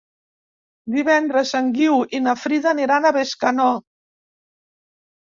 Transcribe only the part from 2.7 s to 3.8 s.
aniran a Bescanó.